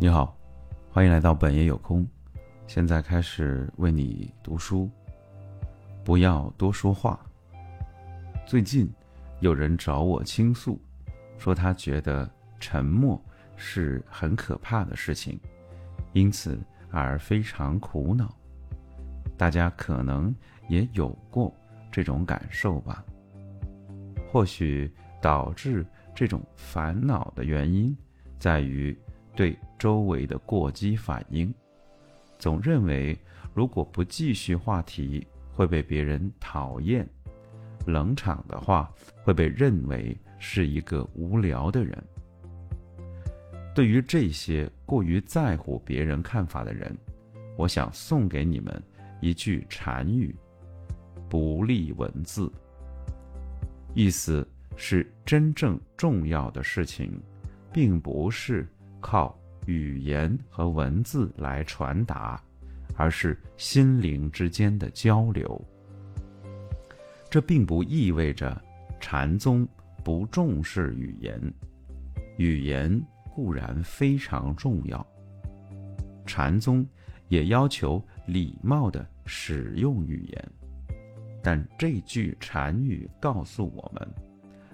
[0.00, 0.38] 你好，
[0.92, 2.06] 欢迎来到本夜有空。
[2.68, 4.88] 现在开始为你读书。
[6.04, 7.18] 不要多说话。
[8.46, 8.88] 最近
[9.40, 10.80] 有人找我倾诉，
[11.36, 12.30] 说他觉得
[12.60, 13.20] 沉默
[13.56, 15.36] 是很可怕的事情，
[16.12, 16.56] 因此
[16.92, 18.32] 而非常苦恼。
[19.36, 20.32] 大家可能
[20.68, 21.52] 也有过
[21.90, 23.04] 这种感受吧？
[24.30, 24.88] 或许
[25.20, 25.84] 导致
[26.14, 27.92] 这种烦恼的原因
[28.38, 28.96] 在于。
[29.38, 31.54] 对周围的过激反应，
[32.40, 33.16] 总认为
[33.54, 35.24] 如果不继续话题
[35.54, 37.08] 会被别人讨厌，
[37.86, 38.92] 冷场的话
[39.22, 41.96] 会被认为是一个无聊的人。
[43.76, 46.92] 对于这些过于在乎别人看法的人，
[47.56, 48.82] 我想送给你们
[49.20, 50.34] 一句禅语：
[51.28, 52.50] 不立文字。
[53.94, 54.44] 意思
[54.74, 57.22] 是真正重要的事情，
[57.72, 58.66] 并不是。
[59.00, 62.42] 靠语言和文字来传达，
[62.96, 65.60] 而是心灵之间的交流。
[67.30, 68.60] 这并不意味着
[68.98, 69.68] 禅宗
[70.02, 71.40] 不重视语言，
[72.38, 73.00] 语言
[73.34, 75.06] 固然非常重要，
[76.26, 76.86] 禅宗
[77.28, 80.50] 也要求礼貌的使用语言。
[81.42, 84.08] 但这句禅语告诉我们，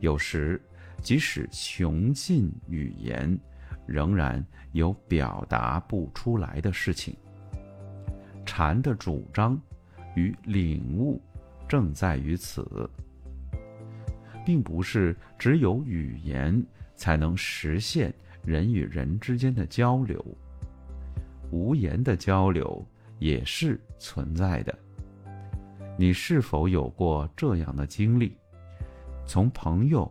[0.00, 0.60] 有时
[1.02, 3.38] 即使穷尽语言。
[3.86, 7.16] 仍然有表达不出来的事情。
[8.44, 9.60] 禅的主张
[10.14, 11.20] 与领悟
[11.68, 12.88] 正在于此，
[14.44, 18.12] 并不是只有语言才能实现
[18.44, 20.24] 人与人之间的交流，
[21.50, 22.86] 无言的交流
[23.18, 24.76] 也是存在的。
[25.98, 28.36] 你是否有过这样的经历？
[29.26, 30.10] 从朋友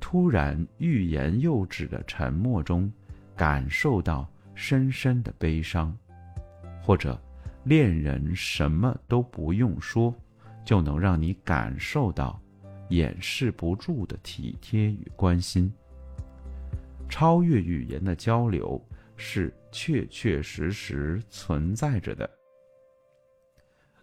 [0.00, 2.90] 突然欲言又止的沉默中。
[3.36, 5.96] 感受到深深的悲伤，
[6.82, 7.20] 或者
[7.64, 10.14] 恋人什么都不用说，
[10.64, 12.40] 就能让你感受到
[12.90, 15.72] 掩饰不住的体贴与关心。
[17.08, 18.82] 超越语言的交流
[19.16, 22.28] 是确确实实存在着的。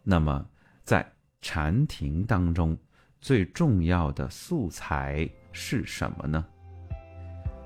[0.04, 0.46] 那么，
[0.84, 1.06] 在
[1.42, 2.78] 禅庭当中，
[3.20, 6.46] 最重要的素材是什么呢？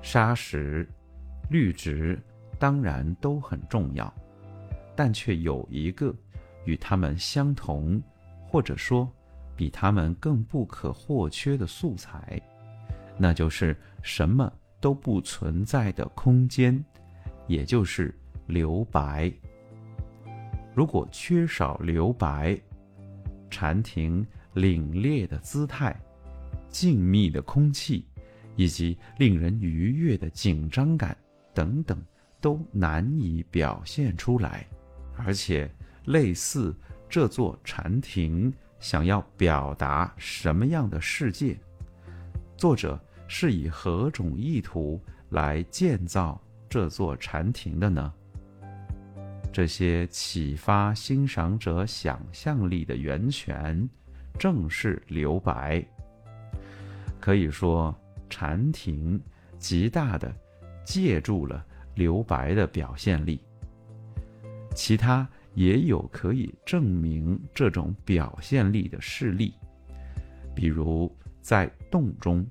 [0.02, 0.88] 沙石。
[1.48, 2.18] 绿植
[2.58, 4.12] 当然都很重要，
[4.94, 6.14] 但却有一个
[6.64, 8.02] 与它们相同，
[8.46, 9.10] 或者说
[9.54, 12.40] 比它们更不可或缺的素材，
[13.16, 16.84] 那就是什么都不存在的空间，
[17.46, 18.14] 也就是
[18.46, 19.32] 留白。
[20.74, 22.58] 如果缺少留白，
[23.48, 25.98] 禅庭凛冽的姿态、
[26.68, 28.04] 静谧的空气，
[28.56, 31.16] 以及令人愉悦的紧张感。
[31.56, 31.98] 等等，
[32.38, 34.66] 都难以表现出来，
[35.16, 35.70] 而且
[36.04, 36.76] 类似
[37.08, 41.56] 这座禅亭想要表达什么样的世界？
[42.58, 45.00] 作者是以何种意图
[45.30, 48.12] 来建造这座禅亭的呢？
[49.50, 53.88] 这些启发欣赏者想象力的源泉，
[54.38, 55.82] 正是留白。
[57.18, 59.18] 可以说，禅庭
[59.58, 60.30] 极大的。
[60.86, 61.66] 借助了
[61.96, 63.40] 留白的表现力，
[64.72, 69.52] 其他也有可以证明这种表现力的事例，
[70.54, 72.46] 比如在动中，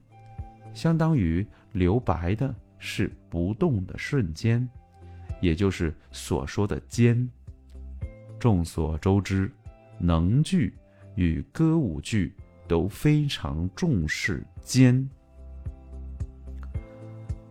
[0.74, 4.68] 相当于留白的是不动的瞬间，
[5.40, 7.28] 也就是所说的间。
[8.38, 9.50] 众所周知，
[9.98, 10.74] 能剧
[11.16, 12.34] 与歌舞剧
[12.68, 15.08] 都非常重视间。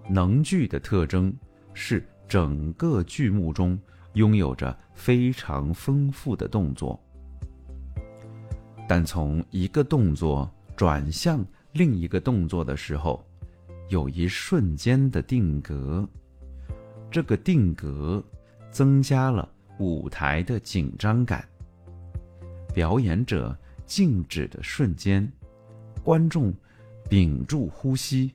[0.09, 1.35] 能剧的特征
[1.73, 3.79] 是整个剧目中
[4.15, 7.03] 拥有着非常丰富的动作，
[8.89, 13.25] 但从一个动作转向另一个动作的时候，
[13.89, 16.09] 有一瞬间的定格，
[17.11, 18.23] 这个定格
[18.71, 19.49] 增加了
[19.79, 21.47] 舞台的紧张感。
[22.73, 25.31] 表演者静止的瞬间，
[26.03, 26.53] 观众
[27.09, 28.33] 屏住呼吸。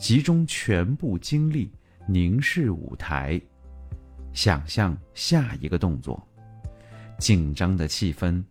[0.00, 1.70] 集中全部精力，
[2.08, 3.38] 凝视舞台，
[4.32, 6.26] 想象下一个动作。
[7.18, 8.42] 紧张的气氛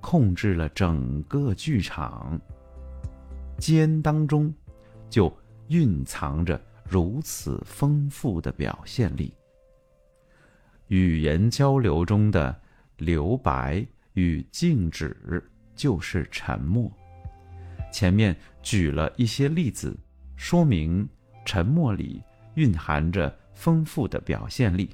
[0.00, 2.40] 控制了整个剧场。
[3.58, 4.54] 间当中，
[5.10, 5.36] 就
[5.66, 9.34] 蕴藏着如此丰富的表现力。
[10.86, 12.56] 语言交流中的
[12.98, 15.42] 留白与静止，
[15.74, 16.88] 就是沉默。
[17.92, 19.92] 前面举了一些例子。
[20.36, 21.08] 说明
[21.44, 22.22] 沉默里
[22.54, 24.90] 蕴含着丰富的表现力，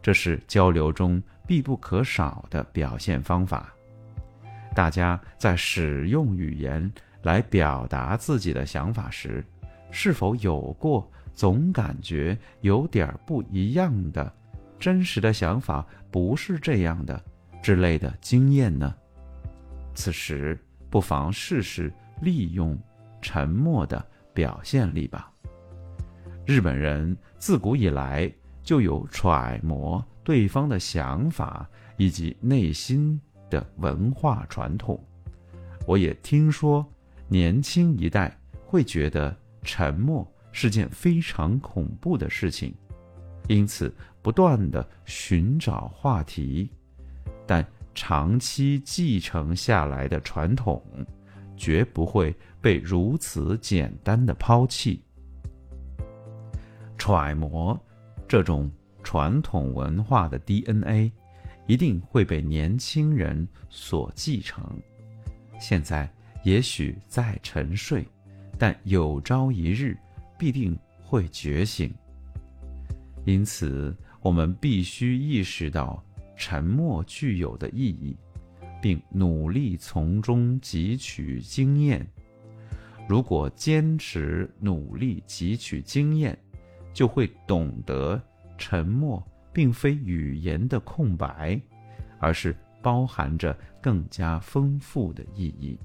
[0.00, 3.72] 这是交流中必不可少的表现方法。
[4.74, 6.90] 大家在使用语言
[7.22, 9.44] 来表达自己的想法时，
[9.90, 14.32] 是否有过总感觉有点不一样的、
[14.78, 17.22] 真实的想法不是这样的
[17.62, 18.94] 之类的经验呢？
[19.94, 20.58] 此时
[20.88, 21.92] 不妨试试
[22.22, 22.78] 利用
[23.20, 25.30] 沉默的表现力吧。
[26.46, 28.32] 日本人自古以来
[28.62, 33.20] 就有揣摩对方的想法以及内心。
[33.52, 34.98] 的文化传统，
[35.86, 36.90] 我也听说，
[37.28, 38.34] 年轻一代
[38.64, 42.74] 会觉得沉默是件非常恐怖的事情，
[43.48, 46.70] 因此不断的寻找话题。
[47.46, 47.62] 但
[47.94, 50.82] 长期继承下来的传统，
[51.56, 55.02] 绝不会被如此简单的抛弃。
[56.98, 57.78] 揣摩
[58.28, 58.70] 这种
[59.02, 61.12] 传统文化的 DNA。
[61.68, 64.64] 一定会被年轻人所继承。
[65.60, 66.12] 现在
[66.42, 68.04] 也许在沉睡，
[68.58, 69.96] 但有朝一日
[70.36, 71.94] 必定会觉醒。
[73.24, 76.04] 因此，我们必须意识到
[76.36, 78.16] 沉默具有的意义，
[78.82, 82.06] 并努力从中汲取经验。
[83.08, 86.38] 如果坚持努力汲取经验，
[86.92, 88.20] 就会懂得
[88.58, 89.26] 沉默。
[89.54, 91.60] 并非语言的空白，
[92.18, 95.78] 而是包含着更加丰富的意义。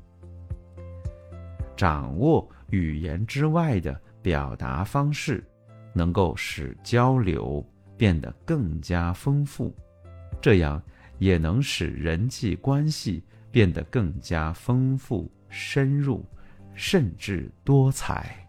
[1.75, 5.43] 掌握语言之外的表达方式，
[5.93, 7.61] 能够使交流
[7.97, 9.75] 变得更加丰富，
[10.41, 10.81] 这样
[11.19, 16.25] 也能使人际关系变得更加丰富、深入，
[16.73, 18.46] 甚至多彩。